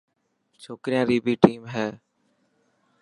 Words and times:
ڇوڪريان 0.61 1.03
ري 1.09 1.17
بي 1.25 1.33
ٽيم 1.43 1.61
هي. 1.73 1.87